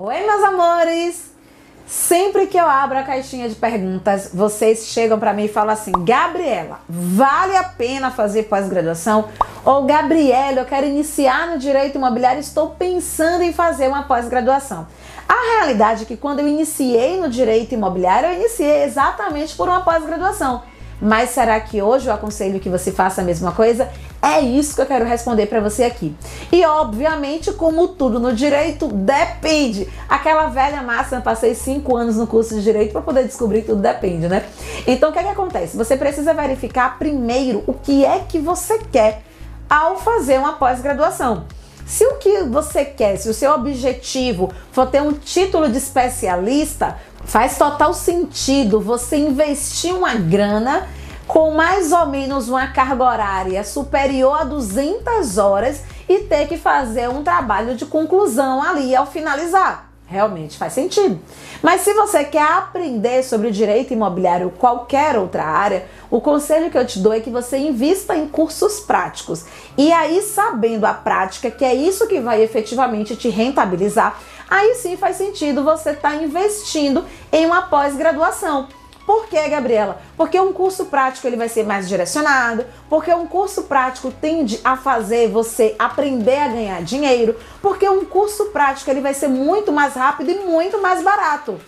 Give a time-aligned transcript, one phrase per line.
[0.00, 1.32] Oi, meus amores!
[1.84, 5.90] Sempre que eu abro a caixinha de perguntas, vocês chegam para mim e falam assim:
[5.90, 9.28] Gabriela, vale a pena fazer pós-graduação?
[9.64, 14.86] Ou Gabriela, eu quero iniciar no direito imobiliário, estou pensando em fazer uma pós-graduação.
[15.28, 19.80] A realidade é que quando eu iniciei no direito imobiliário, eu iniciei exatamente por uma
[19.80, 20.62] pós-graduação.
[21.00, 23.88] Mas será que hoje eu aconselho que você faça a mesma coisa?
[24.20, 26.14] É isso que eu quero responder para você aqui.
[26.50, 29.88] E obviamente, como tudo no direito, depende.
[30.08, 33.80] Aquela velha máxima, passei cinco anos no curso de direito para poder descobrir que tudo
[33.80, 34.44] depende, né?
[34.86, 35.76] Então, o que, é que acontece?
[35.76, 39.22] Você precisa verificar primeiro o que é que você quer
[39.70, 41.44] ao fazer uma pós-graduação.
[41.88, 46.98] Se o que você quer, se o seu objetivo for ter um título de especialista,
[47.24, 50.86] faz total sentido você investir uma grana
[51.26, 57.08] com mais ou menos uma carga horária superior a 200 horas e ter que fazer
[57.08, 59.87] um trabalho de conclusão ali ao finalizar.
[60.10, 61.20] Realmente faz sentido.
[61.62, 66.86] Mas se você quer aprender sobre direito imobiliário, qualquer outra área, o conselho que eu
[66.86, 69.44] te dou é que você invista em cursos práticos.
[69.76, 74.96] E aí, sabendo a prática, que é isso que vai efetivamente te rentabilizar, aí sim
[74.96, 78.66] faz sentido você estar tá investindo em uma pós-graduação.
[79.08, 80.02] Por que, Gabriela?
[80.18, 84.76] Porque um curso prático ele vai ser mais direcionado, porque um curso prático tende a
[84.76, 89.94] fazer você aprender a ganhar dinheiro, porque um curso prático ele vai ser muito mais
[89.94, 91.58] rápido e muito mais barato.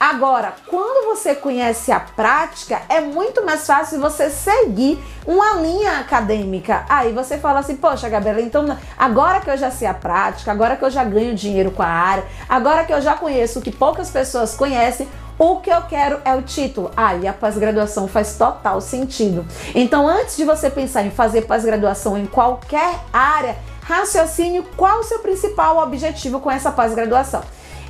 [0.00, 6.86] Agora, quando você conhece a prática, é muito mais fácil você seguir uma linha acadêmica.
[6.88, 8.64] Aí você fala assim, poxa, Gabriela, então
[8.96, 11.86] agora que eu já sei a prática, agora que eu já ganho dinheiro com a
[11.86, 15.06] área, agora que eu já conheço o que poucas pessoas conhecem,
[15.38, 16.90] o que eu quero é o título.
[16.96, 19.44] Aí ah, a pós-graduação faz total sentido.
[19.74, 25.18] Então, antes de você pensar em fazer pós-graduação em qualquer área, raciocine qual o seu
[25.18, 27.42] principal objetivo com essa pós-graduação.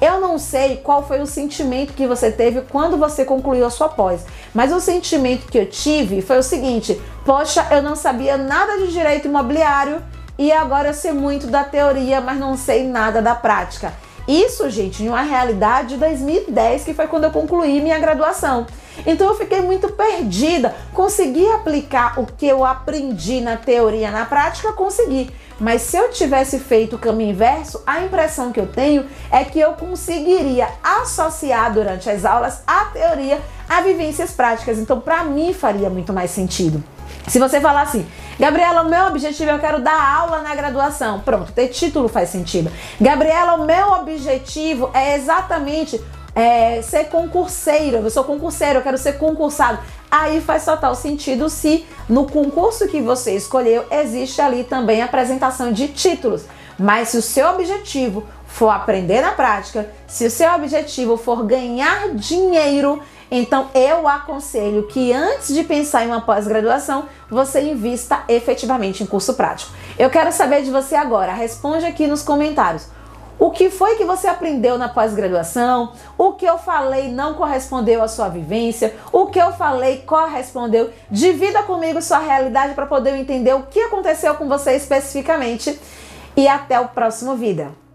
[0.00, 3.88] Eu não sei qual foi o sentimento que você teve quando você concluiu a sua
[3.88, 4.22] pós,
[4.54, 8.92] mas o sentimento que eu tive foi o seguinte: poxa, eu não sabia nada de
[8.92, 10.02] direito imobiliário
[10.38, 13.92] e agora eu sei muito da teoria, mas não sei nada da prática.
[14.26, 18.66] Isso, gente, em uma realidade de 2010, que foi quando eu concluí minha graduação.
[19.06, 20.74] Então eu fiquei muito perdida.
[20.92, 25.30] Consegui aplicar o que eu aprendi na teoria na prática, consegui.
[25.58, 29.58] Mas se eu tivesse feito o caminho inverso, a impressão que eu tenho é que
[29.58, 34.78] eu conseguiria associar durante as aulas a teoria a vivências práticas.
[34.78, 36.82] Então, para mim, faria muito mais sentido.
[37.26, 38.06] Se você falar assim,
[38.38, 41.20] Gabriela, o meu objetivo eu quero dar aula na graduação.
[41.20, 42.70] Pronto, ter título faz sentido.
[43.00, 46.02] Gabriela, o meu objetivo é exatamente
[46.34, 47.96] é, ser concurseiro.
[47.96, 49.78] Eu sou concurseiro, eu quero ser concursado.
[50.10, 55.72] Aí faz total sentido se no concurso que você escolheu existe ali também a apresentação
[55.72, 56.44] de títulos.
[56.78, 62.10] Mas se o seu objetivo for aprender na prática, se o seu objetivo for ganhar
[62.14, 69.06] dinheiro, então eu aconselho que antes de pensar em uma pós-graduação, você invista efetivamente em
[69.06, 69.72] curso prático.
[69.98, 71.32] Eu quero saber de você agora.
[71.32, 72.88] Responde aqui nos comentários.
[73.38, 75.92] O que foi que você aprendeu na pós-graduação?
[76.16, 78.94] O que eu falei não correspondeu à sua vivência?
[79.12, 80.90] O que eu falei correspondeu?
[81.10, 85.78] Divida comigo sua realidade para poder entender o que aconteceu com você especificamente.
[86.34, 87.85] E até o próximo vídeo.